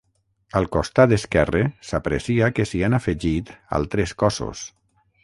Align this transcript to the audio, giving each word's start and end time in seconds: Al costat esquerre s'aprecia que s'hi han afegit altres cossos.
Al 0.59 0.63
costat 0.75 1.13
esquerre 1.17 1.61
s'aprecia 1.89 2.49
que 2.61 2.67
s'hi 2.71 2.81
han 2.87 2.99
afegit 3.01 3.53
altres 3.81 4.15
cossos. 4.25 4.65